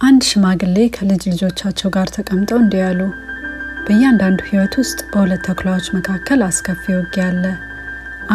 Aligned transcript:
አንድ 0.00 0.22
ሽማግሌ 0.28 0.76
ከልጅ 0.94 1.22
ልጆቻቸው 1.30 1.88
ጋር 1.94 2.08
ተቀምጠው 2.16 2.58
እንዲህ 2.60 2.82
አሉ። 2.88 3.00
በእያንዳንዱ 3.84 4.40
ሕይወት 4.48 4.74
ውስጥ 4.80 4.98
በሁለት 5.10 5.40
ተኩላዎች 5.46 5.86
መካከል 5.96 6.40
አስከፊ 6.46 6.84
ውጊያ 6.96 7.24
አለ። 7.30 7.44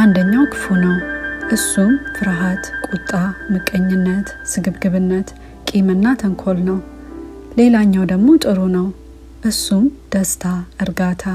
አንደኛው 0.02 0.44
ክፉ 0.54 0.65
ነው። 0.84 0.96
እሱም 1.55 1.94
ፍርሃት፣ 2.15 2.65
ቁጣ፣ 2.88 3.12
ምቀኝነት፣ 3.54 4.29
ስግብግብነት፣ 4.52 5.29
ቂምና 5.70 6.05
ተንኮል 6.21 6.60
ነው። 6.70 6.79
ሌላኛው 7.58 8.04
ደግሞ 8.12 8.28
ጥሩ 8.44 8.60
ነው። 8.78 8.88
እሱም 9.44 9.86
ደስታ፣ 10.14 10.44
እርጋታ፣ 10.84 11.26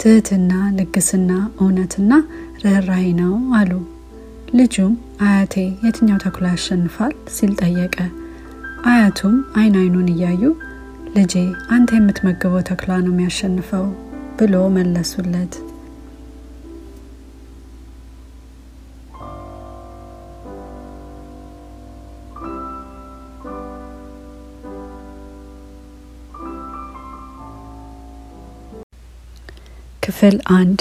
ትህትና፣ 0.00 0.50
ልግስና፣ 0.78 1.30
እውነትና 1.60 2.12
ርኅራሄ 2.64 3.06
ነው 3.22 3.32
አሉ። 3.58 3.72
ልጁም 4.54 4.92
አያቴ 5.26 5.54
የትኛው 5.84 6.20
ተኩላ 6.24 6.46
ያሸንፋል 6.54 7.14
ሲል 7.34 7.52
ጠየቀ። 7.62 7.96
አያቱም 8.86 9.36
አይን 9.58 9.76
አይኑን 9.80 10.08
እያዩ 10.12 10.42
ልጄ 11.16 11.34
አንተ 11.74 11.90
የምትመግበው 11.96 12.64
ተኩላ 12.68 12.92
ነው 13.04 13.12
የሚያሸንፈው 13.12 13.86
ብሎ 14.38 14.54
መለሱለት። 14.76 15.54
ክፍል 30.02 30.36
አንድ 30.56 30.80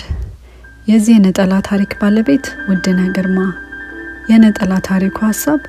የዚህ 0.87 1.13
የነጠላ 1.15 1.53
ታሪክ 1.67 1.91
ባለቤት 2.01 2.45
ውድነህ 2.67 3.09
ግርማ። 3.15 3.39
የነጠላ 4.31 4.73
ታሪኩ 4.87 5.17
ሀሳብ 5.27 5.59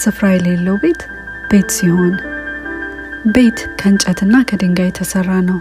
ስፍራ 0.00 0.26
የሌለው 0.32 0.76
ቤት 0.82 1.00
ቤት 1.50 1.68
ሲሆን 1.76 2.14
ቤት 3.34 3.58
ከእንጨትና 3.78 4.34
ከድንጋይ 4.48 4.88
የተሰራ 4.88 5.30
ነው። 5.48 5.58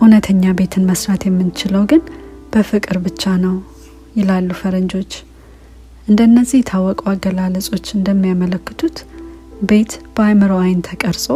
እውነተኛ 0.00 0.52
ቤትን 0.58 0.86
መስራት 0.90 1.22
የምንችለው 1.26 1.82
ግን 1.90 2.02
በፍቅር 2.52 2.96
ብቻ 3.04 3.32
ነው 3.44 3.54
ይላሉ 4.16 4.48
ፈረንጆች። 4.60 5.12
እንደነዚህ 6.08 6.58
የታወቁ 6.60 7.00
አገላለጾች 7.12 7.86
እንደሚያመለክቱት 7.96 8.96
ቤት 9.70 9.92
በአእምሮ 10.14 10.52
አይን 10.62 10.80
ተቀርጾ 10.88 11.26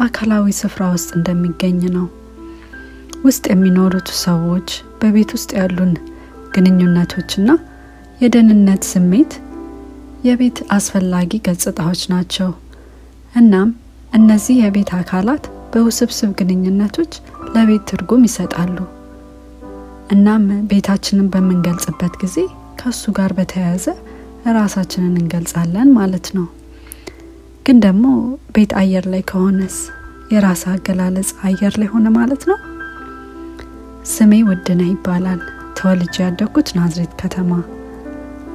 አካላዊ 0.00 0.54
ስፍራ 0.60 0.84
ውስጥ 0.94 1.10
እንደሚገኝ 1.18 1.80
ነው። 1.96 2.06
ውስጥ 3.24 3.44
የሚኖሩት 3.52 4.10
ሰዎች 4.24 4.68
በቤት 5.00 5.32
ውስጥ 5.36 5.50
ያሉን 5.60 5.92
ግንኙነቶችና 6.54 7.50
የደህንነት 8.20 8.84
ስሜት 8.92 9.32
የቤት 10.24 10.58
አስፈላጊ 10.72 11.40
ገጽታዎች 11.46 12.02
ናቸው። 12.12 12.50
እናም 13.34 13.70
እነዚህ 14.12 14.56
የቤት 14.60 14.90
አካላት 14.98 15.44
በውስብስብ 15.72 16.30
ግንኙነቶች 16.38 17.12
ለቤት 17.54 17.82
ትርጉም 17.90 18.22
ይሰጣሉ። 18.26 18.76
እናም 20.10 20.44
ቤታችንን 20.70 21.30
በምንገልጽበት 21.32 22.14
ጊዜ 22.22 22.36
ከእሱ 22.80 23.12
ጋር 23.18 23.30
በተያያዘ 23.38 23.86
ራሳችንን 24.56 25.14
እንገልጻለን 25.20 25.88
ማለት 25.98 26.26
ነው። 26.36 26.46
ግን 27.66 27.78
ደግሞ 27.84 28.06
ቤት 28.56 28.72
አየር 28.80 29.06
ላይ 29.12 29.22
ከሆነስ 29.30 29.76
የራስ 30.32 30.62
አገላለጽ 30.72 31.30
አየር 31.48 31.74
ላይ 31.80 31.88
ሆነ 31.94 32.08
ማለት 32.18 32.42
ነው። 32.50 32.58
ስሜ 34.12 34.32
ውድነህ 34.48 34.90
ይባላል። 34.92 35.40
ተወልጄ 35.78 36.14
ያደግኩት 36.24 36.68
ናዝሬት 36.76 37.12
ከተማ። 37.20 37.50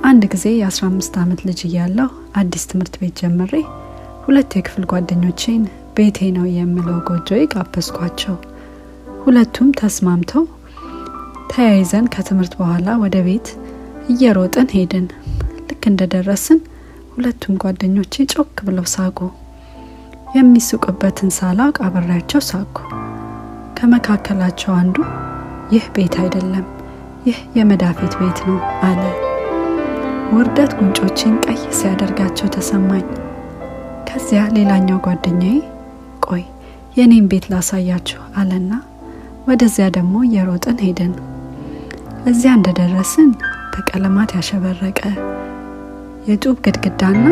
አንድ 0.03 0.23
ጊዜ 0.33 0.45
የ15 0.55 1.17
ዓመት 1.23 1.41
ልጅ 1.47 1.59
እያለሁ 1.67 2.07
አዲስ 2.35 2.63
ትምህርት 2.71 2.95
ቤት 3.01 3.15
ጀምሬ 3.21 3.53
ሁለት 4.31 4.53
የክፍል 4.57 4.83
ጓደኞቼን 4.91 5.63
ቤቴ 5.95 6.17
ነው 6.35 6.45
የምለው 6.49 6.97
ጎጆዬ 7.07 7.39
ጋበዝኳቸው። 7.53 8.35
ሁለቱም 9.23 9.69
ተስማምተው 9.79 10.43
ተያይዘን 11.51 12.05
ከትምህርት 12.13 12.53
በኋላ 12.59 12.95
ወደ 13.01 13.17
ቤት 13.25 13.47
እየሮጥን 14.09 14.67
ሄድን። 14.75 15.07
ልክ 15.67 15.83
እንደደረስን 15.91 16.59
ሁለቱም 17.15 17.57
ጓደኞቼ 17.63 18.25
ጮክ 18.33 18.61
ብለው 18.67 18.85
ሳቁ። 18.93 19.19
የሚስቁበትን 20.35 21.33
ሳላውቅ 21.37 21.77
አብሬያቸው 21.87 22.43
ሳኩ። 22.49 22.77
ከመካከላቸው 23.79 24.73
አንዱ 24.73 24.97
ይህ 25.71 25.87
ቤት 25.97 26.15
አይደለም፣ 26.23 26.65
ይህ 27.25 27.41
የመዳፌት 27.57 28.15
ቤት 28.21 28.39
ነው 28.47 28.59
አለ። 28.83 29.03
ውርደት 30.33 30.73
ጉንጮችን 30.79 31.35
ቀይ 31.45 31.59
ሲያደርጋቸው 31.79 32.49
ተሰማኝ። 32.49 33.05
ከዚያ 34.07 34.41
ሌላኛው 34.55 34.99
ጓደኛዬ 35.05 35.57
ቆይ 36.25 36.43
የኔን 36.97 37.25
ቤት 37.31 37.45
ላሳያችሁ 37.51 38.21
አለና 38.39 38.71
ወደዚያ 39.47 39.85
ደግሞ 39.95 40.15
እየሮጥን 40.25 40.77
ሄድን። 40.83 41.13
እዚያ 42.31 42.51
እንደደረስን 42.57 43.29
በቀለማት 43.73 44.31
ያሸበረቀ 44.37 44.99
የጡብ 46.27 46.57
ግድግዳና 46.65 47.23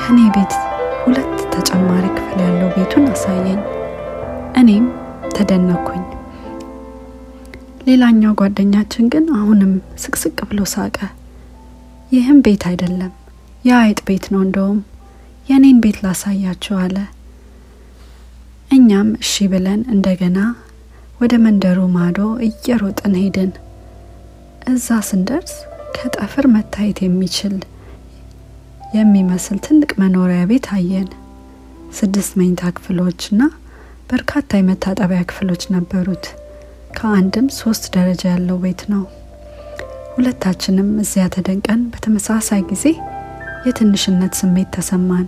ከኔ 0.00 0.18
ቤት 0.36 0.52
ሁለት 1.02 1.32
ተጨማሪ 1.54 2.04
ክፍል 2.16 2.38
ያለው 2.46 2.68
ቤቱን 2.76 3.06
አሳየኝ። 3.12 3.60
እኔም 4.60 4.86
ተደነኩኝ። 5.36 6.04
ሌላኛው 7.86 8.32
ጓደኛችን 8.40 9.06
ግን 9.12 9.24
አሁንም 9.38 9.72
ስቅስቅ 10.02 10.38
ብሎ 10.50 10.60
ሳቀ። 10.72 10.96
ይህም 12.12 12.38
ቤት 12.46 12.62
አይደለም፣ 12.70 13.12
የአይጥ 13.64 14.00
ቤት 14.08 14.24
ነው። 14.32 14.40
እንደውም 14.46 14.78
የኔን 15.48 15.78
ቤት 15.82 15.98
ላሳያችሁ 16.04 16.74
አለ። 16.82 16.96
እኛም 18.70 19.08
እሺ 19.20 19.32
ብለን 19.52 19.80
እንደገና 19.94 20.38
ወደ 21.20 21.34
መንደሩ 21.44 21.78
ማዶ 21.96 22.18
እየሮጥን 22.46 23.14
ሄድን። 23.20 23.50
እዛ 24.72 24.98
ስንደርስ 25.08 25.54
ከጠፍር 25.96 26.46
መታየት 26.54 26.98
የሚችል 27.04 27.56
የሚመስል 28.94 29.58
ትልቅ 29.66 29.90
መኖሪያ 30.00 30.42
ቤት 30.50 30.66
አየን። 30.76 31.08
ስድስት 31.98 32.32
መኝታ 32.40 32.70
ክፍሎችና 32.76 33.42
በርካታ 34.10 34.50
የመታጠቢያ 34.58 35.20
ክፍሎች 35.30 35.62
ነበሩት። 35.74 36.24
ከአንድም 36.96 37.46
ሶስት 37.58 37.84
ደረጃ 37.96 38.22
ያለው 38.32 38.58
ቤት 38.64 38.82
ነው። 38.92 39.02
ሁለታችንም 40.14 40.88
እዚያ 41.02 41.24
ተደንቀን 41.34 41.80
በተመሳሳይ 41.92 42.62
ጊዜ 42.70 42.84
የትንሽነት 43.62 44.34
ስሜት 44.40 44.68
ተሰማን። 44.76 45.26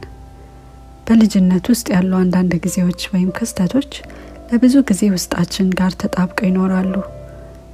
በልጅነት 1.07 1.65
ውስጥ 1.73 1.87
ያሉ 1.95 2.13
አንዳንድ 2.21 2.53
ጊዜዎች 2.65 3.03
ወይም 3.13 3.31
ክስተቶች 3.37 3.93
ለብዙ 4.51 4.75
ጊዜ 4.89 5.03
ውስጣችን 5.15 5.69
ጋር 5.79 5.93
ተጣብቀው 6.03 6.47
ይኖራሉ። 6.49 6.95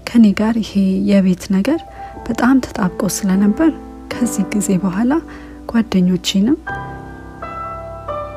ከኔ 0.06 0.26
ጋር 0.40 0.54
ይሄ 0.62 0.72
የቤት 1.10 1.44
ነገር 1.56 1.80
በጣም 2.26 2.56
ተጣብቆ 2.66 3.02
ስለነበር 3.16 3.70
ከዚህ 4.12 4.44
ጊዜ 4.54 4.68
በኋላ 4.84 5.12
ጓደኞቼንም 5.70 6.58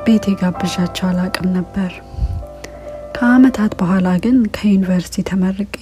ቤት 0.06 0.24
የጋብዣቸው 0.30 1.06
አላቅም 1.10 1.48
ነበር። 1.58 1.90
ከአመታት 3.16 3.72
በኋላ 3.80 4.08
ግን 4.24 4.38
ከዩኒቨርሲቲ 4.56 5.26
ተመርቄ 5.30 5.78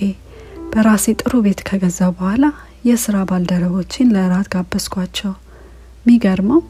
በራሴ 0.73 1.15
ጥሩ 1.21 1.33
ቤት 1.47 1.63
ከገዛው 1.69 2.13
በኋላ 2.19 2.45
የስራ 2.89 3.17
ባልደረቦቼን 3.31 4.13
ለእራት 4.15 4.49
ጋበዝኳቸው። 4.55 5.33
የሚገርመው 6.03 6.61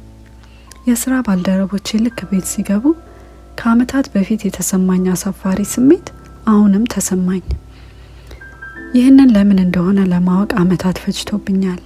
የስራ 0.89 1.15
ባልደረቦቼ 1.27 1.99
ልክ 2.05 2.19
ቤት 2.31 2.47
ሲገቡ 2.51 2.85
ከአመታት 3.59 4.07
በፊት 4.15 4.41
የተሰማኝ 4.47 5.05
አሳፋሪ 5.13 5.61
ስሜት 5.73 6.07
አሁንም 6.47 6.85
ተሰማኝ። 6.93 7.43
ይህንን 8.95 9.29
ለምን 9.35 9.59
እንደሆነ 9.65 10.01
ለማወቅ 10.11 10.51
አመታት 10.63 10.97
ፈጅቶብኛል። 11.03 11.81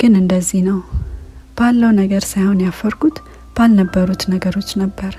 ግን 0.00 0.14
እንደዚህ 0.20 0.60
ነው። 0.68 0.78
ባለው 1.58 1.90
ነገር 1.98 2.22
ሳይሆን 2.30 2.62
ያፈርኩት 2.66 3.16
ባልነበሩት 3.56 4.22
ነገሮች 4.32 4.70
ነበር። 4.82 5.12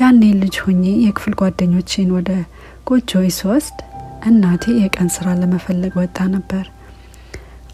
ያኔ 0.00 0.22
ልጅ 0.42 0.56
ሆኜ 0.64 0.84
የክፍል 1.04 1.34
ጓደኞቼን 1.40 2.10
ወደ 2.16 2.30
ጎጆዬ 2.88 3.28
ስወስድ 3.38 3.78
እናቴ 4.28 4.64
የቀን 4.82 5.08
ስራ 5.14 5.28
ለመፈለግ 5.40 5.94
ወጣ 6.00 6.18
ነበር። 6.34 6.64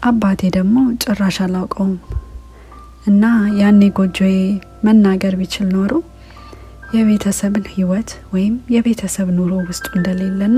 አባቴ 0.03 0.41
ደግሞ 0.55 0.75
ጭራሽ 1.03 1.37
አላውቀውም 1.45 1.93
እና 3.03 3.23
ያኔ 3.59 3.81
ጎጆዬ 3.97 4.35
መናገር 4.85 5.33
ቢችል 5.39 5.67
ኖሮ 5.73 5.93
የቤተሰብን 6.95 7.65
ህይወት 7.73 8.09
ወይም 8.33 8.55
የቤተሰብ 8.73 9.27
ኑሮ 9.37 9.53
ውስጡ 9.69 9.87
እንደሌለና 9.97 10.57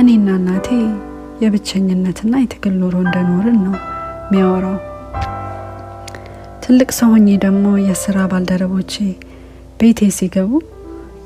እኔና 0.00 0.28
እናቴ 0.38 0.68
የብቸኝነትና 1.42 2.34
የትግል 2.40 2.74
ኑሮ 2.80 2.94
እንደኖርን 3.04 3.58
ነው 3.66 3.74
የሚያወራው። 4.24 4.78
ትልቅ 6.64 6.90
ሰው 6.98 7.12
ደግሞ 7.44 7.66
የስራ 7.88 8.18
ባልደረቦቼ 8.32 8.94
ቤቴ 9.80 10.10
ሲገቡ 10.16 10.52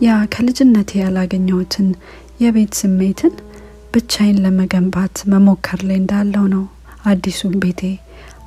ያ 0.04 0.18
ከልጅነቴ 0.34 0.90
ያላገኘሁትን 1.02 1.88
የቤት 2.42 2.74
ስሜትን 2.80 3.34
ብቻዬን 3.94 4.42
ለመገንባት 4.44 5.16
መሞከር 5.32 5.80
ላይ 5.88 5.98
እንዳለው 6.02 6.46
ነው 6.54 6.64
አዲሱን 7.04 7.54
ቤቴ 7.62 7.82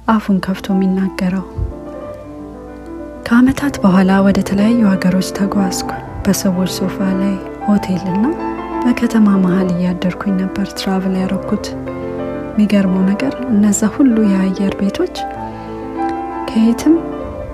አፉን 0.08 0.38
ከፍቶ 0.46 0.68
የሚናገረው። 0.76 1.46
ከአመታት 3.26 3.76
በኋላ 3.84 4.12
ወደ 4.26 4.40
ተለያዩ 4.48 4.82
ሀገሮች 4.90 5.28
ተጓዝኩ። 5.38 5.92
በሰዎች 6.26 6.70
ሶፋ 6.76 6.98
ላይ 7.20 7.34
ሆቴልና 7.66 8.26
በከተማ 8.84 9.28
መሀል 9.44 9.70
እያደርኩኝ 9.74 10.34
ነበር 10.42 10.68
ትራቭል 10.80 11.16
ያረኩት። 11.22 11.66
የሚገርመው 12.50 13.04
ነገር 13.08 13.34
እነዛ 13.50 13.90
ሁሉ 13.96 14.16
የአየር 14.32 14.74
ቤቶች 14.82 15.16
ከየትም 16.50 16.94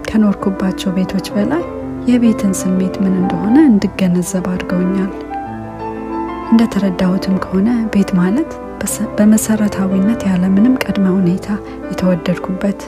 ከኖርኩባቸው 0.09 0.95
ቤቶች 0.97 1.27
በላይ 1.35 1.63
የቤትን 2.09 2.53
ስሜት 2.61 2.95
ምን 3.03 3.13
እንደሆነ 3.21 3.57
እንድገነዘብ 3.71 4.47
አድርገውኛል። 4.53 5.11
እንደተረዳሁትም 6.51 7.37
ከሆነ 7.43 7.69
ቤት 7.93 8.11
ማለት 8.19 8.51
በመሰረታዊነት 9.17 10.23
ያለምንም 10.29 10.79
ቅድመ 10.83 11.05
ሁኔታ 11.17 11.47
የተወደድኩበት 11.89 12.79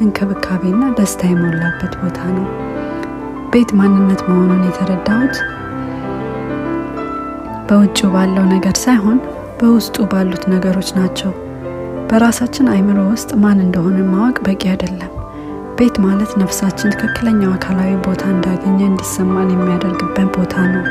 እንክብካቤና 0.00 0.82
ደስታ 0.98 1.20
የሞላበት 1.28 1.92
ቦታ 2.00 2.18
ነው። 2.34 2.46
ቤት 3.52 3.70
ማንነት 3.78 4.20
መሆኑን 4.28 4.62
የተረዳሁት 4.66 5.36
በውጭው 7.68 8.10
ባለው 8.14 8.44
ነገር 8.52 8.76
ሳይሆን 8.82 9.18
በውስጡ 9.60 9.96
ባሉት 10.10 10.44
ነገሮች 10.52 10.90
ናቸው። 10.98 11.32
በራሳችን 12.10 12.70
አይምሮ 12.72 12.98
ውስጥ 13.12 13.30
ማን 13.42 13.58
እንደሆነ 13.64 13.98
ማወቅ 14.12 14.36
በቂ 14.46 14.62
አይደለም። 14.72 15.12
ቤት 15.78 15.96
ማለት 16.04 16.30
ነፍሳችን 16.42 16.94
ትክክለኛው 16.94 17.50
አካላዊ 17.56 17.92
ቦታ 18.06 18.22
እንዳገኘ 18.34 18.78
እንዲሰማን 18.86 19.50
የሚያደርግበት 19.54 20.30
ቦታ 20.36 20.54
ነው። 20.74 20.84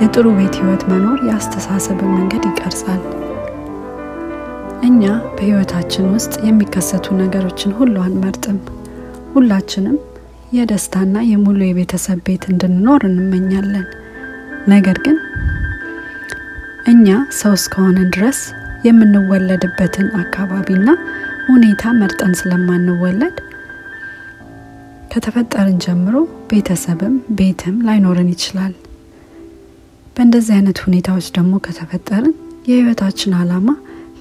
የጥሩ 0.00 0.26
ቤት 0.38 0.54
ህይወት 0.60 0.82
መኖር 0.90 1.18
የአስተሳሰብን 1.26 2.14
መንገድ 2.16 2.44
ይቀርጻል። 2.50 3.02
እኛ 4.82 5.02
በህይወታችን 5.34 6.08
ውስጥ 6.14 6.34
የሚከሰቱ 6.46 7.06
ነገሮችን 7.20 7.76
ሁሉ 7.78 7.94
አንመርጥም። 8.04 8.58
ሁላችንም 9.34 9.96
የደስታና 10.52 11.16
የሙሉ 11.28 11.60
የቤተሰብ 11.64 12.18
ቤት 12.26 12.44
እንድንኖር 12.50 13.02
እንመኛለን። 13.08 13.86
ነገር 14.68 14.98
ግን 15.06 15.16
እኛ 16.86 17.08
ሰው 17.40 17.52
እስከሆንን 17.58 18.08
ድረስ 18.14 18.38
የምንወለድበትን 18.86 20.08
አካባቢና 20.22 20.88
ሁኔታ 21.46 21.92
መርጠን 22.00 22.32
ስለማንወለድ 22.40 23.36
ከተፈጠርን 25.12 25.76
ጀምሮ 25.84 26.14
ቤተሰብም 26.50 27.14
ቤትም 27.38 27.76
ላይኖረን 27.86 28.30
ይችላል። 28.32 28.72
በእንደዚህ 30.16 30.54
አይነት 30.56 30.78
ሁኔታዎች 30.86 31.26
ደግሞ 31.36 31.54
ከተፈጠርን 31.66 32.34
የህይወታችን 32.68 33.32
አላማ 33.40 33.68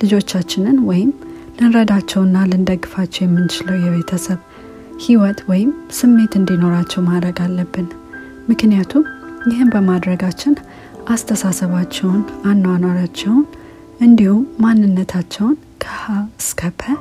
ልጆቻችንን 0.04 0.78
ወይም 0.90 1.12
ልንረዳቸውና 1.58 2.38
ልንደግፋቸው 2.52 3.24
የምንችለው 3.26 3.78
የቤተሰብ 3.82 4.40
ህይወት 5.04 5.40
ወይም 5.50 5.70
ስሜት 5.98 6.34
እንዲኖራቸው 6.40 7.02
ማድረግ 7.10 7.38
አለብን። 7.46 7.88
ምክንያቱም 8.50 9.04
ይህን 9.50 9.70
በማድረጋችን 9.74 10.54
አስተሳሰባቸውን፣ 11.14 12.22
አኗኗራቸውን 12.50 13.46
እንዲሁም 14.02 14.44
ማንነታቸውን 14.64 15.56
ከሀ 15.84 16.04
እስከ 16.40 16.72
ፐ 16.80 16.96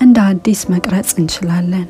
እንደ 0.00 0.16
አዲስ 0.30 0.60
መቅረጽ 0.72 1.10
እንችላለን። 1.20 1.86